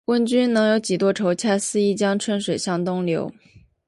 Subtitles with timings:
[0.05, 1.33] 问君能有几多愁？
[1.35, 3.31] 恰似一江春水向东流